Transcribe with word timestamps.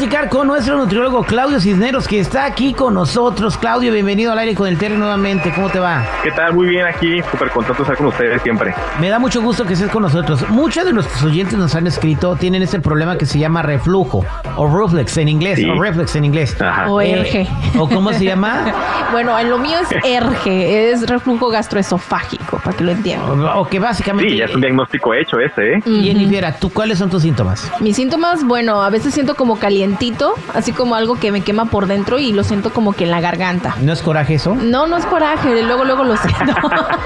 Platicar 0.00 0.30
con 0.30 0.46
nuestro 0.46 0.78
nutriólogo 0.78 1.22
Claudio 1.24 1.60
Cisneros, 1.60 2.08
que 2.08 2.20
está 2.20 2.46
aquí 2.46 2.72
con 2.72 2.94
nosotros. 2.94 3.58
Claudio, 3.58 3.92
bienvenido 3.92 4.32
al 4.32 4.38
aire 4.38 4.54
con 4.54 4.66
el 4.66 4.78
Terry 4.78 4.96
nuevamente. 4.96 5.52
¿Cómo 5.54 5.68
te 5.68 5.78
va? 5.78 6.06
¿Qué 6.22 6.30
tal? 6.30 6.54
Muy 6.54 6.68
bien 6.68 6.86
aquí, 6.86 7.20
súper 7.30 7.50
contento 7.50 7.82
de 7.82 7.82
estar 7.82 7.96
con 7.98 8.06
ustedes 8.06 8.40
siempre. 8.40 8.74
Me 8.98 9.10
da 9.10 9.18
mucho 9.18 9.42
gusto 9.42 9.66
que 9.66 9.74
estés 9.74 9.90
con 9.90 10.00
nosotros. 10.02 10.48
Muchos 10.48 10.86
de 10.86 10.94
nuestros 10.94 11.22
oyentes 11.22 11.58
nos 11.58 11.74
han 11.74 11.86
escrito, 11.86 12.34
tienen 12.36 12.62
ese 12.62 12.80
problema 12.80 13.18
que 13.18 13.26
se 13.26 13.38
llama 13.38 13.60
reflujo, 13.60 14.24
o 14.56 14.74
reflex 14.74 15.18
en 15.18 15.28
inglés, 15.28 15.58
Sí. 15.58 15.68
o 15.68 15.78
reflex 15.78 16.16
en 16.16 16.24
inglés. 16.24 16.58
Ajá. 16.62 16.90
O 16.90 17.02
Eh, 17.02 17.10
erge. 17.20 17.46
¿O 17.78 17.86
cómo 17.86 18.10
se 18.14 18.24
llama? 18.24 18.72
Bueno, 19.12 19.36
en 19.38 19.50
lo 19.50 19.58
mío 19.58 19.76
es 19.80 19.88
erge, 20.04 20.92
es 20.92 21.06
reflujo 21.08 21.48
gastroesofágico, 21.50 22.58
para 22.64 22.76
que 22.76 22.84
lo 22.84 22.92
entiendan. 22.92 23.28
O, 23.44 23.60
o 23.62 23.66
que 23.68 23.80
básicamente... 23.80 24.30
Sí, 24.30 24.36
ya 24.38 24.44
es 24.44 24.54
un 24.54 24.60
diagnóstico 24.60 25.12
hecho 25.12 25.40
ese, 25.40 25.74
¿eh? 25.74 25.82
Jennifer, 25.84 26.54
¿tú 26.60 26.70
cuáles 26.70 26.98
son 26.98 27.10
tus 27.10 27.22
síntomas? 27.22 27.68
Mis 27.80 27.96
síntomas, 27.96 28.44
bueno, 28.44 28.80
a 28.80 28.88
veces 28.88 29.12
siento 29.12 29.34
como 29.34 29.58
calientito, 29.90 30.34
así 30.54 30.72
como 30.72 30.94
algo 30.94 31.16
que 31.16 31.32
me 31.32 31.40
quema 31.40 31.66
por 31.66 31.86
dentro 31.86 32.18
y 32.18 32.32
lo 32.32 32.44
siento 32.44 32.72
como 32.72 32.92
que 32.92 33.04
en 33.04 33.10
la 33.10 33.20
garganta. 33.20 33.74
¿No 33.80 33.92
es 33.92 34.02
coraje 34.02 34.34
eso? 34.34 34.54
No, 34.54 34.86
no 34.86 34.96
es 34.96 35.06
coraje, 35.06 35.62
luego, 35.62 35.84
luego 35.84 36.04
lo 36.04 36.16
siento. 36.16 36.54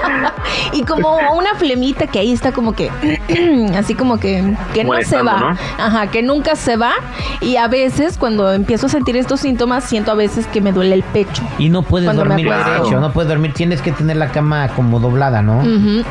y 0.73 0.83
como 0.83 1.17
una 1.35 1.55
flemita 1.55 2.07
que 2.07 2.19
ahí 2.19 2.31
está 2.31 2.51
como 2.51 2.73
que, 2.73 2.91
así 3.77 3.95
como 3.95 4.17
que, 4.17 4.55
que 4.73 4.83
no 4.83 4.93
se 5.03 5.21
va. 5.21 5.39
¿no? 5.39 5.83
Ajá, 5.83 6.07
que 6.07 6.21
nunca 6.21 6.55
se 6.55 6.77
va. 6.77 6.93
Y 7.41 7.57
a 7.57 7.67
veces, 7.67 8.17
cuando 8.17 8.53
empiezo 8.53 8.87
a 8.87 8.89
sentir 8.89 9.17
estos 9.17 9.39
síntomas, 9.39 9.83
siento 9.83 10.11
a 10.11 10.15
veces 10.15 10.47
que 10.47 10.61
me 10.61 10.71
duele 10.71 10.95
el 10.95 11.03
pecho. 11.03 11.43
Y 11.57 11.69
no 11.69 11.81
puedes 11.81 12.13
dormir 12.15 12.49
derecho, 12.49 12.99
no 12.99 13.11
puedes 13.11 13.29
dormir, 13.29 13.53
tienes 13.53 13.81
que 13.81 13.91
tener 13.91 14.17
la 14.17 14.31
cama 14.31 14.69
como 14.69 14.99
doblada, 14.99 15.41
¿no? 15.41 15.63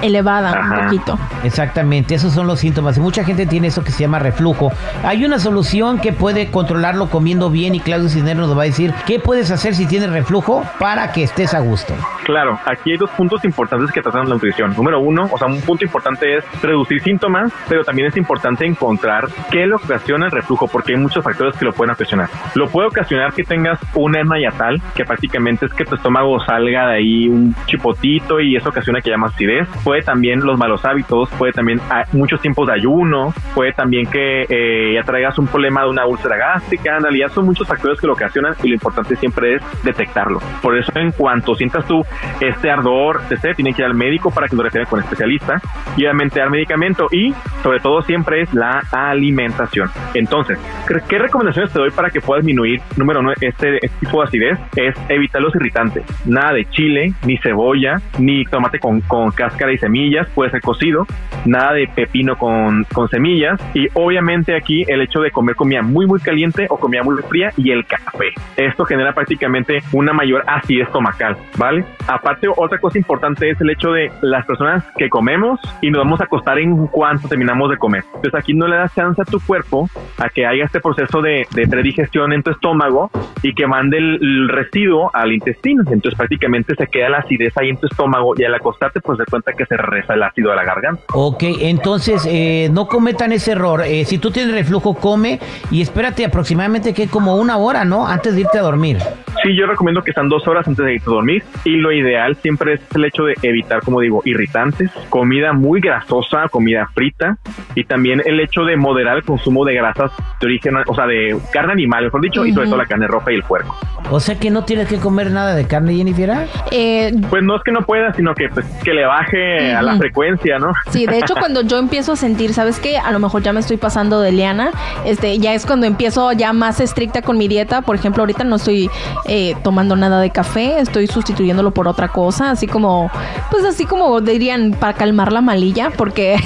Elevada 0.02 0.50
Ajá. 0.50 0.61
un 0.61 0.84
poquito. 0.84 1.19
Exactamente, 1.45 2.14
esos 2.14 2.33
son 2.33 2.47
los 2.47 2.58
síntomas. 2.61 2.97
Y 2.97 3.00
mucha 3.00 3.25
gente 3.25 3.47
tiene 3.47 3.69
eso 3.69 3.84
que 3.84 3.92
se 3.92 4.00
llama 4.00 4.19
reflujo. 4.19 4.72
Hay 5.05 5.25
una 5.25 5.39
solución 5.39 5.98
que 5.98 6.12
puede 6.12 6.50
controlarlo 6.65 7.11
comiendo 7.11 7.51
bien 7.51 7.75
y 7.75 7.81
Claudio 7.81 8.09
Cisneros 8.09 8.48
nos 8.48 8.57
va 8.57 8.62
a 8.62 8.65
decir 8.65 8.95
qué 9.07 9.20
puedes 9.20 9.51
hacer 9.51 9.75
si 9.75 9.84
tienes 9.84 10.09
reflujo 10.09 10.65
para 10.79 11.12
que 11.12 11.23
estés 11.23 11.53
a 11.53 11.59
gusto. 11.59 11.95
Claro, 12.24 12.58
aquí 12.64 12.92
hay 12.92 12.96
dos 12.96 13.11
puntos 13.11 13.45
importantes 13.45 13.92
que 13.92 14.01
tratan 14.01 14.27
la 14.27 14.35
nutrición. 14.35 14.74
Número 14.74 14.98
uno, 14.98 15.29
o 15.30 15.36
sea, 15.36 15.46
un 15.46 15.61
punto 15.61 15.85
importante 15.85 16.39
es 16.39 16.62
reducir 16.62 17.02
síntomas, 17.02 17.52
pero 17.68 17.85
también 17.85 18.08
es 18.08 18.17
importante 18.17 18.64
encontrar 18.64 19.29
qué 19.51 19.67
lo 19.67 19.77
ocasiona 19.77 20.27
el 20.27 20.33
reflujo, 20.33 20.67
porque 20.67 20.95
hay 20.95 20.98
muchos 20.98 21.23
factores 21.23 21.55
que 21.58 21.67
lo 21.67 21.73
pueden 21.73 21.92
ocasionar. 21.92 22.30
Lo 22.55 22.68
puede 22.68 22.89
ocasionar 22.89 23.34
que 23.34 23.42
tengas 23.42 23.79
una 23.95 24.20
hernia 24.20 24.51
yatal, 24.51 24.80
que 24.95 25.05
prácticamente 25.05 25.67
es 25.67 25.74
que 25.74 25.84
tu 25.84 25.96
estómago 25.96 26.40
salga 26.40 26.89
de 26.89 26.96
ahí 26.96 27.29
un 27.29 27.55
chipotito 27.67 28.40
y 28.40 28.57
eso 28.57 28.70
ocasiona 28.70 29.02
que 29.02 29.11
llama 29.11 29.27
acidez. 29.27 29.68
Puede 29.84 30.01
también 30.01 30.40
los 30.40 30.58
malos 30.58 30.83
hábitos, 30.86 31.29
puede 31.39 31.52
también 31.52 31.79
ah, 31.90 32.05
muchos 32.13 32.40
tiempos 32.40 32.68
de 32.68 32.73
ayuno, 32.73 33.34
puede 33.55 33.73
también 33.73 34.07
que 34.07 34.46
eh, 34.48 34.95
ya 34.95 35.02
traigas 35.02 35.39
un 35.39 35.46
problema 35.46 35.83
de 35.83 35.90
una 35.90 36.07
úlcera 36.07 36.39
gástrica. 36.39 36.96
En 36.96 37.02
realidad 37.02 37.29
son 37.29 37.45
muchos 37.45 37.68
factores 37.68 38.01
que 38.01 38.07
lo 38.07 38.14
ocasionan 38.14 38.55
y 38.63 38.68
lo 38.68 38.74
importante 38.74 39.14
siempre 39.17 39.57
es 39.57 39.63
detectarlo. 39.83 40.39
Por 40.63 40.79
eso 40.79 40.90
en 40.95 41.13
cuanto 41.13 41.55
sientas 41.55 41.86
tú 41.86 42.02
este 42.41 42.70
ardor, 42.70 43.20
etc., 43.30 43.55
tiene 43.57 43.73
que 43.73 43.83
ir 43.83 43.86
al 43.86 43.95
médico 43.95 44.30
para 44.30 44.48
que 44.48 44.57
lo 44.57 44.63
refieran 44.63 44.89
con 44.89 45.01
especialista 45.01 45.61
y 45.97 46.02
obviamente 46.05 46.41
al 46.41 46.51
medicamento 46.51 47.07
y 47.11 47.35
sobre 47.63 47.80
todo 47.80 48.02
siempre 48.02 48.42
es 48.42 48.52
la 48.55 48.83
alimentación. 48.92 49.89
Entonces, 50.14 50.58
¿qué- 50.86 51.01
¿qué 51.08 51.19
recomendaciones 51.19 51.73
te 51.73 51.79
doy 51.79 51.91
para 51.91 52.11
que 52.11 52.20
puedas 52.20 52.45
disminuir, 52.45 52.80
número 52.97 53.20
uno, 53.20 53.33
este, 53.41 53.77
este 53.85 53.98
tipo 54.01 54.20
de 54.20 54.29
acidez? 54.29 54.58
Es 54.77 54.95
evitar 55.08 55.41
los 55.41 55.55
irritantes. 55.57 56.05
Nada 56.27 56.52
de 56.52 56.64
chile, 56.67 57.13
ni 57.25 57.39
cebolla, 57.39 58.01
ni 58.19 58.45
tomate 58.45 58.79
con, 58.79 59.01
con 59.02 59.31
cáscara 59.31 59.73
y 59.73 59.79
semillas, 59.79 60.29
puede 60.35 60.51
ser 60.51 60.61
cocido, 60.61 61.07
nada 61.45 61.73
de 61.73 61.89
pepino 61.89 62.36
con, 62.36 62.85
con 62.92 63.08
semillas 63.08 63.61
y 63.75 63.86
obviamente 63.95 64.57
aquí 64.57 64.85
el 64.89 65.01
hecho 65.02 65.20
de 65.20 65.31
comer 65.31 65.57
comida 65.57 65.83
muy 65.83 66.07
muy 66.07 66.20
caliente 66.20 66.67
o 66.70 66.79
comida 66.79 67.02
muy 67.02 67.17
fría 67.29 67.51
y 67.57 67.70
el 67.70 67.85
café. 67.86 68.33
Esto 68.57 68.85
genera 68.85 69.13
prácticamente 69.13 69.83
una 69.92 70.13
mayor 70.13 70.45
acidez 70.46 70.86
estomacal, 70.86 71.36
¿vale? 71.57 71.85
Aparte, 72.07 72.48
otra 72.55 72.79
cosa 72.79 72.98
importante 72.98 73.51
es 73.51 73.61
el 73.61 73.70
hecho 73.70 73.92
de 73.92 74.11
las 74.20 74.45
personas 74.47 74.85
que 74.97 75.09
comemos 75.09 75.61
y 75.81 75.91
nos 75.91 76.03
vamos 76.03 76.20
a 76.20 76.25
acostar 76.25 76.59
en 76.59 76.87
cuanto 76.89 77.29
terminamos 77.29 77.70
de 77.70 77.77
comer. 77.77 78.05
Entonces 78.07 78.35
aquí 78.35 78.55
no 78.55 78.67
le 78.69 78.77
das 78.77 78.95
chance 78.95 79.20
a 79.20 79.25
tu 79.25 79.41
cuerpo 79.41 79.89
a 80.19 80.29
que 80.29 80.47
haga 80.47 80.64
este 80.64 80.81
proceso 80.81 81.23
de, 81.23 81.47
de 81.53 81.67
predigestión 81.67 82.33
en 82.33 82.43
tu 82.43 82.51
estómago 82.51 83.11
y 83.43 83.55
que 83.55 83.67
mande 83.67 83.98
el, 83.98 84.19
el 84.20 84.48
residuo 84.48 85.11
al 85.14 85.33
intestino. 85.33 85.83
Entonces 85.91 86.17
prácticamente 86.17 86.75
se 86.75 86.87
queda 86.87 87.09
la 87.09 87.19
acidez 87.19 87.57
ahí 87.57 87.70
en 87.70 87.77
tu 87.77 87.87
estómago 87.87 88.35
y 88.37 88.45
al 88.45 88.55
acostarte 88.55 89.01
pues 89.01 89.19
de 89.19 89.25
cuenta 89.27 89.53
que 89.53 89.67
se 89.67 89.77
reza 89.77 90.14
el 90.14 90.23
ácido 90.23 90.51
de 90.51 90.57
la 90.57 90.64
garganta. 90.64 91.03
Ok, 91.13 91.43
entonces 91.61 92.27
eh, 92.29 92.69
no 92.70 92.87
cometan 92.87 93.33
ese 93.33 93.53
error. 93.53 93.83
Eh, 93.83 94.05
si 94.05 94.19
tú 94.19 94.31
tienes 94.31 94.55
reflujo, 94.55 94.95
come 94.95 95.41
y 95.70 95.81
espérate 95.83 96.25
aproximadamente 96.25 96.95
que 96.95 97.09
como 97.09 97.37
una 97.37 97.57
hora, 97.57 97.85
¿no? 97.85 98.07
Antes 98.07 98.35
de 98.35 98.43
irte 98.43 98.59
a 98.59 98.63
dormir. 98.63 98.98
Sí, 99.43 99.55
yo 99.57 99.67
recomiendo 99.67 100.03
que 100.03 100.11
están 100.11 100.29
dos 100.29 100.47
horas 100.48 100.67
antes 100.67 100.85
de 100.85 100.95
irte 100.95 101.11
a 101.11 101.14
dormir 101.14 101.43
y 101.64 101.77
lo 101.77 101.93
ideal 101.95 102.37
siempre 102.37 102.75
es 102.75 102.81
el 102.95 103.05
hecho 103.05 103.25
de 103.25 103.35
evitar, 103.43 103.81
como 103.83 104.01
digo, 104.01 104.23
irritantes, 104.25 104.91
comida 105.09 105.53
muy 105.53 105.81
grasosa, 105.81 106.49
comida 106.51 106.89
frita 106.95 107.37
y 107.75 107.85
también 107.85 108.23
el 108.25 108.41
hecho 108.41 108.65
de 108.65 108.77
moderar 108.77 109.17
el 109.17 109.25
consumo 109.25 109.65
de 109.65 109.75
grasas 109.75 110.11
de 110.41 110.47
origen, 110.47 110.75
o 110.87 110.95
sea, 110.95 111.07
de 111.07 111.37
carne 111.53 111.73
animal, 111.73 112.05
mejor 112.05 112.21
dicho, 112.21 112.45
y 112.45 112.53
sobre 112.53 112.67
todo 112.67 112.77
la 112.79 112.87
carne 112.87 113.07
roja 113.07 113.33
y 113.33 113.37
el 113.37 113.43
puerco. 113.43 113.77
O 114.11 114.21
sea 114.21 114.39
que 114.39 114.51
no 114.51 114.65
tienes 114.65 114.89
que 114.89 114.99
comer 114.99 115.31
nada 115.31 115.55
de 115.55 115.67
carne, 115.67 115.95
Jennifer. 115.95 116.47
Eh, 116.71 117.13
Pues 117.31 117.43
no 117.43 117.57
es 117.57 117.63
que 117.63 117.73
no 117.73 117.83
pueda, 117.83 118.13
sino 118.15 118.35
que 118.35 118.49
pues 118.49 118.67
que 118.83 118.93
le 118.93 119.05
baje 119.07 119.73
a 119.75 119.83
la 119.83 119.97
frecuencia, 119.97 120.59
¿no? 120.59 120.73
Sí, 120.91 121.07
de 121.07 121.19
hecho 121.19 121.35
cuando 121.39 121.63
yo 121.63 121.79
empiezo 121.79 122.13
a 122.13 122.17
sentir, 122.17 122.53
¿sabes 122.53 122.79
qué? 122.81 122.99
A 122.99 123.11
lo 123.13 123.19
mejor 123.19 123.43
ya 123.43 123.53
me 123.53 123.61
estoy 123.61 123.77
pasando 123.77 124.21
de 124.21 124.33
liana, 124.33 124.71
este, 125.05 125.39
ya 125.39 125.55
es 125.55 125.67
cuando 125.67 125.87
empiezo 125.87 126.33
ya 126.33 126.53
más 126.53 126.81
estricta 126.81 127.23
con 127.23 127.39
mi 127.39 127.49
dieta, 127.49 127.83
por 127.83 127.97
ejemplo, 127.97 128.23
ahorita 128.23 128.44
no 128.44 128.56
estoy 128.56 128.91
eh, 129.26 129.55
tomando 129.62 129.97
nada 129.97 130.21
de 130.21 130.31
café, 130.31 130.79
estoy 130.81 131.06
sustituyéndolo 131.06 131.73
por 131.73 131.83
otra 131.87 132.08
cosa, 132.08 132.50
así 132.50 132.67
como, 132.67 133.11
pues 133.50 133.64
así 133.64 133.84
como 133.87 134.20
dirían, 134.20 134.72
para 134.78 134.94
calmar 134.94 135.32
la 135.32 135.40
malilla, 135.40 135.90
porque 135.90 136.37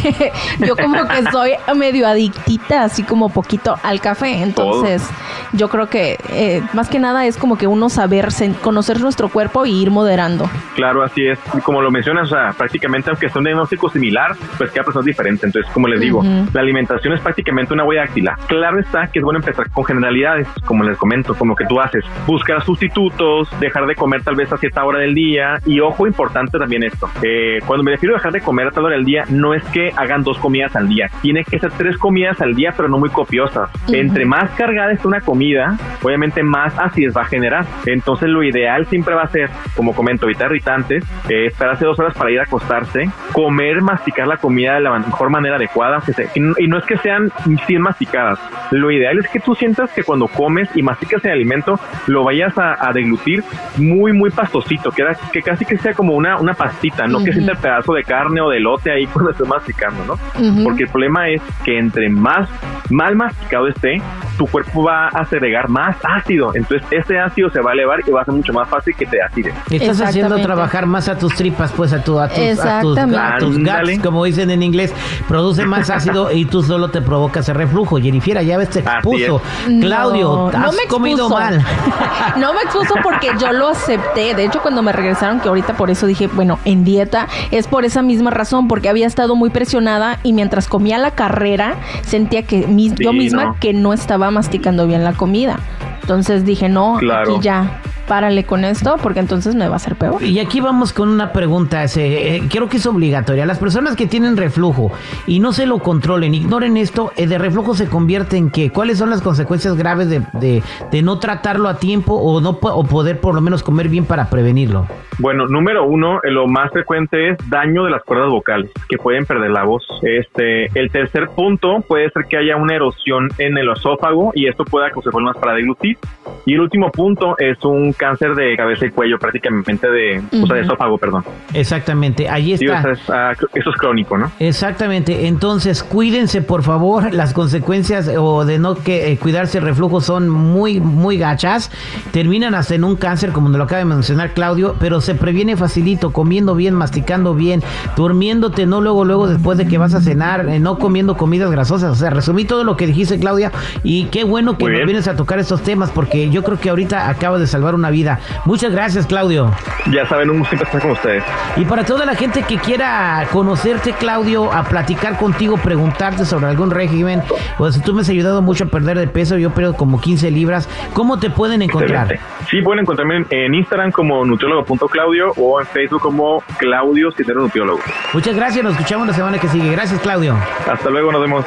yo 0.59 0.77
como 0.77 1.07
que 1.07 1.31
soy 1.31 1.53
medio 1.75 2.07
adictita, 2.07 2.85
así 2.85 3.03
como 3.03 3.29
poquito 3.29 3.77
al 3.83 4.01
café, 4.01 4.43
entonces 4.43 5.09
yo 5.53 5.69
creo 5.69 5.89
que 5.89 6.19
eh, 6.31 6.63
más 6.73 6.89
que 6.89 6.99
nada 6.99 7.27
es 7.27 7.37
como 7.37 7.57
que 7.57 7.67
uno 7.67 7.89
saber, 7.89 8.29
conocer 8.63 9.01
nuestro 9.01 9.29
cuerpo 9.29 9.67
y 9.67 9.83
ir 9.83 9.91
moderando. 9.91 10.49
Claro, 10.75 11.03
así 11.03 11.27
es. 11.27 11.39
Como 11.63 11.83
lo 11.83 11.91
mencionas, 11.91 12.31
o 12.31 12.35
sea, 12.35 12.53
prácticamente 12.53 13.11
aunque 13.11 13.29
sea 13.29 13.39
un 13.39 13.45
diagnóstico 13.45 13.89
similar, 13.89 14.37
pues 14.57 14.71
cada 14.71 14.85
persona 14.85 15.01
es 15.01 15.07
diferente. 15.07 15.47
Entonces, 15.47 15.71
como 15.73 15.89
les 15.89 16.01
digo, 16.01 16.23
la 16.53 16.61
alimentación 16.61 17.15
es 17.15 17.21
prácticamente 17.21 17.73
una 17.75 17.85
huella 17.85 18.03
dactilar. 18.03 18.37
Claro 18.47 18.79
está 18.81 19.07
que 19.09 19.19
es 19.19 19.25
bueno 19.25 19.39
empezar 19.39 19.71
con 19.71 19.85
generalidades, 19.85 20.47
como 20.65 20.85
les 20.85 20.97
comento, 20.97 21.35
como 21.35 21.55
que 21.55 21.65
tú 21.67 21.81
haces. 21.81 22.05
Buscar 22.27 22.63
sustitutos, 22.65 23.49
dejar 23.61 23.87
de 23.87 23.95
comer 23.95 24.23
tal 24.23 24.35
vez 24.35 24.53
a 24.53 24.57
cierta 24.57 24.85
hora 24.85 25.01
del 25.01 25.15
día. 25.15 25.28
Y 25.67 25.81
ojo, 25.81 26.07
importante 26.07 26.59
también 26.59 26.83
esto. 26.85 27.09
eh, 27.23 27.59
cuando 27.67 27.85
me 27.85 27.91
refiero 27.93 28.15
a 28.15 28.19
dejar 28.19 28.33
de 28.33 28.41
comer 28.41 28.69
a 28.69 28.71
tal 28.71 28.85
hora 28.85 28.95
del 28.97 29.05
día, 29.05 29.25
no 29.29 29.53
es 29.55 29.63
que 29.65 29.93
hagan 29.97 30.23
dos 30.23 30.39
comidas 30.39 30.75
al 30.77 30.89
día. 30.89 31.11
Tiene 31.23 31.45
que 31.45 31.59
ser 31.59 31.71
tres 31.73 31.97
comidas 31.99 32.41
al 32.41 32.55
día, 32.55 32.73
pero 32.77 32.89
no 32.89 32.99
muy 32.99 33.11
copiosas. 33.11 33.71
Entre 33.93 34.25
más 34.25 34.51
cargada 34.53 34.93
es 34.93 35.05
una 35.05 35.21
comida, 35.21 35.77
obviamente 36.03 36.43
más 36.43 36.77
acidez 36.79 37.17
va 37.17 37.23
a 37.23 37.27
generar. 37.27 37.65
Entonces 37.87 38.29
lo 38.29 38.43
ideal 38.43 38.87
siempre 38.87 39.15
va 39.15 39.23
a 39.23 39.29
ser, 39.29 39.51
como 39.77 39.95
comento, 39.95 40.27
evitar 40.27 40.51
irritantes, 40.51 41.05
eh, 41.29 41.47
esperarse 41.47 41.85
dos 41.85 41.99
horas 41.99 42.15
para 42.17 42.31
ir 42.31 42.41
a 42.41 42.45
acostarse, 42.45 43.11
comer, 43.33 43.83
masticar 43.83 44.27
la 44.27 44.37
comida 44.37 44.75
de 44.75 44.81
la 44.81 44.99
mejor 44.99 45.31
manera 45.31 45.57
adecuada, 45.57 46.01
que 46.05 46.13
se- 46.13 46.29
y 46.35 46.41
no- 46.41 46.55
y 46.59 46.67
no 46.69 46.79
es 46.79 46.85
que 46.85 46.97
sean 46.99 47.31
100 47.67 47.83
masticadas. 47.83 48.39
Lo 48.71 48.91
ideal 48.91 49.19
es 49.19 49.29
que 49.29 49.41
tú 49.41 49.55
sientas 49.55 49.91
que 49.93 50.03
cuando 50.03 50.29
comes 50.29 50.69
y 50.75 50.83
masticas 50.83 51.25
el 51.25 51.33
alimento, 51.33 51.79
lo 52.07 52.25
vayas 52.25 52.57
a, 52.59 52.77
a 52.89 52.93
deglutir 52.93 53.43
muy, 53.77 54.13
muy 54.13 54.31
pastosito, 54.31 54.91
que, 54.91 55.03
era- 55.03 55.17
que 55.33 55.43
casi 55.43 55.65
que 55.65 55.77
sea 55.79 55.93
como 55.93 56.15
una, 56.15 56.39
una 56.39 56.55
pastita, 56.55 57.07
no 57.07 57.23
que 57.23 57.33
sienta 57.33 57.53
el 57.53 57.59
pedazo 57.59 57.93
de 57.95 58.03
carne 58.05 58.41
o 58.41 58.49
de 58.51 58.61
lote 58.61 58.91
ahí 58.91 59.07
cuando 59.07 59.31
estés 59.31 59.47
masticando, 59.47 60.05
¿no? 60.05 60.65
Porque 60.65 60.85
el 60.85 60.89
problema 60.89 61.29
es 61.29 61.43
que 61.65 61.79
entre 61.79 62.09
más 62.09 62.49
mal 62.91 63.17
masticado 63.17 63.69
esté, 63.69 64.01
tu 64.39 64.47
cuerpo 64.47 64.85
va 64.85 65.09
a 65.09 65.25
segregar 65.27 65.69
más 65.69 65.97
ácido. 66.03 66.53
Entonces, 66.55 66.87
ese 66.91 67.19
ácido 67.19 67.51
se 67.51 67.61
va 67.61 67.73
a 67.73 67.75
elevar 67.75 67.99
y 68.07 68.11
va 68.11 68.23
a 68.23 68.25
ser 68.25 68.35
mucho 68.35 68.53
más 68.53 68.69
fácil 68.69 68.95
que 68.97 69.05
te 69.05 69.21
acides. 69.21 69.53
Estás 69.71 70.01
haciendo 70.01 70.39
trabajar 70.39 70.87
más 70.87 71.09
a 71.09 71.19
tus 71.19 71.35
tripas, 71.35 71.73
pues 71.73 71.93
a, 71.93 72.03
tu, 72.03 72.19
a, 72.19 72.29
tus, 72.29 72.59
a, 72.61 72.81
tus, 72.81 72.99
a 72.99 73.37
tus 73.39 73.57
Ándale. 73.57 73.99
como 74.01 74.25
dicen 74.25 74.51
en 74.51 74.63
inglés. 74.63 74.95
Produce 75.27 75.67
más 75.67 75.91
ácido 75.99 76.33
y 76.33 76.45
tú 76.45 76.63
solo 76.63 76.89
te 76.91 77.03
provocas 77.03 77.49
el 77.49 77.57
reflujo. 77.57 77.99
Jennifer, 77.99 78.43
ya 78.45 78.57
ves, 78.57 78.71
te 78.71 78.79
expuso. 78.81 79.43
Claudio, 79.81 80.51
no 80.53 80.69
has 80.69 80.75
me 80.77 80.87
comido 80.89 81.29
mal. 81.29 81.63
no 82.39 82.55
me 82.55 82.63
expuso 82.63 82.95
porque 83.03 83.29
yo 83.41 83.53
lo 83.53 83.69
acepté. 83.69 84.35
De 84.35 84.45
hecho, 84.45 84.61
cuando 84.63 84.83
me 84.83 84.93
regresaron, 84.93 85.41
que 85.41 85.49
ahorita 85.49 85.77
por 85.77 85.91
eso 85.91 86.07
dije, 86.07 86.29
bueno, 86.29 86.59
en 86.65 86.85
dieta, 86.85 87.27
es 87.51 87.67
por 87.67 87.85
esa 87.85 88.03
misma 88.03 88.31
razón, 88.31 88.69
porque 88.69 88.89
había 88.89 89.07
estado 89.07 89.35
muy 89.35 89.51
presionada 89.51 90.19
y 90.23 90.33
mientras 90.33 90.69
comía 90.69 90.99
la 90.99 91.11
carrera, 91.13 91.75
sentía 92.03 92.43
que 92.45 92.67
mi- 92.67 92.95
yo 92.95 93.13
misma 93.13 93.45
no. 93.45 93.57
que 93.61 93.73
no 93.73 93.93
estaba 93.93 94.28
masticando 94.31 94.87
bien 94.87 95.05
la 95.05 95.13
comida. 95.13 95.59
Entonces 96.03 96.45
dije, 96.45 96.69
no, 96.69 96.97
Claro. 96.99 97.35
aquí 97.35 97.43
ya, 97.45 97.83
párale 98.09 98.45
con 98.45 98.65
esto, 98.65 98.97
porque 99.03 99.21
entonces 99.21 99.55
me 99.55 99.69
va 99.69 99.75
a 99.75 99.77
hacer 99.77 99.97
peor. 99.97 100.23
Y 100.23 100.39
aquí 100.41 100.61
vamos 100.61 100.93
con 100.93 101.09
una 101.09 101.33
pregunta, 101.33 101.85
ese, 101.85 102.37
eh, 102.37 102.43
creo 102.51 102.69
que 102.69 102.79
es 102.79 102.87
obligatoria. 102.87 103.47
Las 103.47 103.59
personas 103.59 103.95
que 103.97 104.07
tienen 104.07 104.37
reflujo 104.37 104.91
y 105.27 105.41
no 105.41 105.53
se 105.53 105.67
lo 105.67 105.79
controlen, 105.79 106.35
ignoren 106.35 106.77
esto, 106.77 107.13
eh, 107.17 107.27
de 107.27 107.39
reflujo 107.39 107.75
se 107.75 107.87
convierte 107.89 108.37
en 108.37 108.51
qué? 108.51 108.71
¿Cuáles 108.71 108.99
son 108.99 109.11
las 109.11 109.23
consecuencias 109.23 109.77
graves 109.77 110.09
de, 110.09 110.23
de- 110.33 110.63
de 110.91 111.03
no 111.03 111.19
tratarlo 111.19 111.69
a 111.69 111.79
tiempo 111.79 112.15
o 112.15 112.41
no 112.41 112.59
o 112.61 112.85
poder 112.85 113.21
por 113.21 113.35
lo 113.35 113.41
menos 113.41 113.63
comer 113.63 113.89
bien 113.89 114.05
para 114.07 114.31
prevenirlo? 114.31 114.87
Bueno, 115.19 115.47
número 115.47 115.85
uno, 115.87 116.19
eh, 116.23 116.31
lo 116.31 116.47
más 116.47 116.71
frecuente 116.73 117.31
es 117.31 117.37
daño 117.51 117.85
de 117.85 117.91
las 117.91 118.03
cuerdas 118.05 118.31
vocales, 118.31 118.71
que 118.89 118.97
pueden 118.97 119.27
perder 119.27 119.51
la 119.51 119.65
voz. 119.65 119.85
Este, 120.03 120.67
el 120.79 120.91
tercer 120.91 121.29
punto 121.29 121.81
puede 121.87 122.09
ser 122.11 122.25
que 122.27 122.37
haya 122.39 122.57
una 122.57 122.75
erosión 122.75 123.29
en 123.39 123.59
el 123.59 123.69
esófago 123.71 124.31
y 124.35 124.47
esto 124.47 124.65
pueda 124.65 124.91
causar 124.91 125.13
problemas 125.13 125.37
para 125.37 125.55
deglutir. 125.55 125.99
Y 126.47 126.55
el 126.55 126.61
último 126.61 126.91
punto 126.91 127.37
es 127.39 127.63
un 127.65 127.93
cáncer 127.99 128.35
de 128.35 128.57
cabeza 128.57 128.87
y 128.87 128.91
cuello, 128.91 129.19
prácticamente 129.19 129.91
de, 129.91 130.23
o 130.43 130.47
sea, 130.47 130.57
de 130.57 130.63
esófago, 130.63 130.97
perdón. 130.97 131.25
Exactamente, 131.53 132.29
ahí 132.29 132.57
Sí, 132.57 132.67
o 132.67 132.75
está. 132.75 132.83
sea, 132.83 132.93
es, 132.93 133.11
ah, 133.11 133.33
eso 133.55 133.71
es 133.71 133.77
crónico, 133.77 134.17
¿no? 134.17 134.31
Exactamente, 134.39 135.27
entonces 135.27 135.83
cuídense 135.83 136.41
por 136.41 136.63
favor, 136.63 137.13
las 137.13 137.33
consecuencias 137.35 138.11
o 138.17 138.45
de 138.45 138.59
no 138.59 138.77
que 138.77 139.13
eh, 139.13 139.19
cuidarse 139.19 139.59
el 139.59 139.65
reflujo 139.65 140.01
son 140.01 140.29
muy 140.29 140.81
muy 140.81 141.19
gachas, 141.19 141.71
terminan 142.13 142.55
hasta 142.55 142.75
en 142.75 142.85
un 142.85 142.97
cáncer 142.97 143.33
como 143.33 143.49
nos 143.49 143.59
lo 143.59 143.65
acaba 143.65 143.81
de 143.81 143.85
mencionar 143.85 144.33
Claudio, 144.33 144.77
pero 144.79 145.01
se 145.01 145.15
previene 145.15 145.57
facilito, 145.57 146.13
comiendo 146.13 146.55
bien, 146.55 146.75
masticando 146.75 147.35
bien, 147.35 147.63
durmiéndote, 147.97 148.67
no 148.67 148.81
luego 148.81 149.05
luego 149.05 149.27
después 149.29 149.59
de 149.59 149.67
que 149.67 149.79
vas 149.79 149.95
a 149.95 150.01
cenar, 150.01 150.49
eh, 150.49 150.59
no 150.61 150.79
comiendo 150.79 151.17
comidas 151.17 151.51
grasosas, 151.51 151.91
o 151.93 151.95
sea, 151.97 152.11
resumí 152.11 152.45
todo 152.45 152.65
lo 152.65 152.77
que 152.77 152.87
dijiste 152.87 153.19
Claudia 153.19 153.51
y 153.83 154.05
qué 154.07 154.25
bueno 154.25 154.57
que 154.57 154.65
nos 154.69 154.85
vienes 154.85 155.09
a 155.09 155.17
tocar 155.17 155.39
estos 155.39 155.63
temas 155.63 155.91
porque 155.91 156.31
yo 156.31 156.43
creo 156.45 156.59
que 156.61 156.71
ahorita 156.71 157.09
acabas 157.09 157.41
de 157.41 157.47
salvar 157.47 157.75
una 157.75 157.88
vida. 157.91 158.21
Muchas 158.45 158.73
gracias 158.73 159.07
Claudio. 159.07 159.51
Ya 159.91 160.07
saben, 160.07 160.31
un 160.31 160.41
gusto 160.41 160.57
estar 160.57 160.81
con 160.81 160.91
ustedes. 160.93 161.25
Y 161.57 161.65
para 161.65 161.85
toda 161.85 162.05
la 162.05 162.15
gente 162.15 162.43
que 162.43 162.59
quiera 162.59 163.27
conocerte, 163.33 163.93
Claudio, 163.93 164.53
a 164.53 164.65
platicar 164.65 165.17
contigo, 165.17 165.57
preguntarte 165.57 166.25
sobre 166.25 166.47
algún 166.47 166.71
régimen, 166.71 167.23
pues 167.57 167.81
tú 167.83 167.95
me 167.95 168.03
has 168.03 168.09
ayudado 168.09 168.43
mucho 168.43 168.65
a 168.65 168.67
perder 168.67 168.99
de 168.99 169.07
peso, 169.07 169.37
yo 169.39 169.51
pierdo 169.51 169.75
como 169.75 170.01
15 170.01 170.31
libras, 170.31 170.69
¿cómo 170.93 171.19
te 171.19 171.31
pueden 171.31 171.63
encontrar? 171.63 172.13
Excelente. 172.13 172.47
Sí, 172.51 172.63
pueden 172.63 172.81
encontrarme 172.83 173.17
en, 173.17 173.27
en 173.31 173.55
Instagram 173.55 173.93
como 173.93 174.25
nutriólogo.claudio 174.25 175.33
o 175.37 175.61
en 175.61 175.67
Facebook 175.67 176.03
como 176.03 176.43
Claudio 176.59 177.11
Cisneros 177.13 177.45
Nutriólogo. 177.45 177.81
Muchas 178.13 178.37
gracias, 178.37 178.65
nos 178.65 178.75
escuchamos 178.75 179.07
la 179.07 179.15
semana 179.15 179.39
que 179.39 179.49
sigue. 179.49 179.71
Gracias, 179.71 180.01
Claudio. 180.01 180.37
Hasta 180.67 180.91
luego, 180.91 181.13
nos 181.13 181.21
vemos. 181.21 181.45